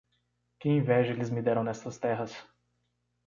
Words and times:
Que 0.59 0.67
inveja 0.67 1.13
eles 1.13 1.29
me 1.29 1.43
deram 1.43 1.63
nestas 1.63 1.99
terras! 1.99 2.35